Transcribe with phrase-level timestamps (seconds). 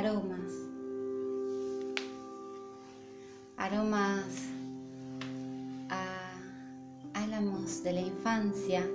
[0.00, 0.50] aromas,
[3.58, 4.48] aromas
[5.90, 6.32] a
[7.12, 8.88] álamos de la infancia,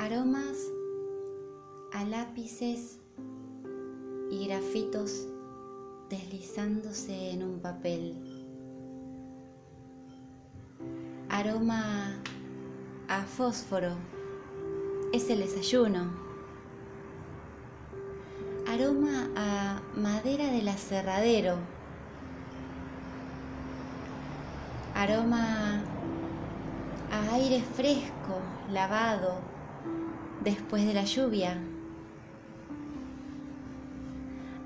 [0.00, 0.58] aromas
[1.92, 2.98] a lápices
[4.32, 5.28] y grafitos
[6.10, 8.16] deslizándose en un papel.
[11.28, 12.20] Aroma
[13.06, 13.92] a fósforo.
[15.12, 16.31] Es el desayuno
[18.72, 21.58] aroma a madera del aserradero,
[24.94, 25.82] aroma
[27.10, 28.40] a aire fresco,
[28.70, 29.40] lavado,
[30.42, 31.58] después de la lluvia,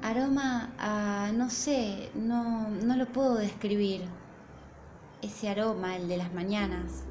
[0.03, 4.03] aroma a, no sé, no, no lo puedo describir,
[5.21, 7.03] ese aroma, el de las mañanas.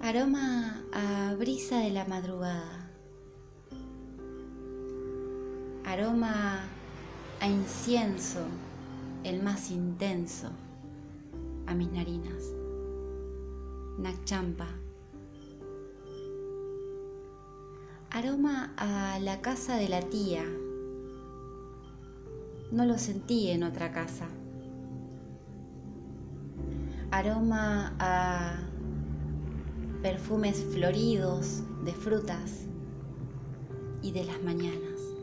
[0.00, 2.83] Aroma a brisa de la madrugada
[5.94, 6.58] aroma
[7.40, 8.40] a incienso,
[9.22, 10.48] el más intenso,
[11.68, 12.52] a mis narinas.
[13.98, 14.66] Nakchampa.
[18.10, 20.44] Aroma a la casa de la tía.
[22.72, 24.26] No lo sentí en otra casa.
[27.12, 28.56] Aroma a
[30.02, 32.66] perfumes floridos de frutas
[34.02, 35.13] y de las mañanas.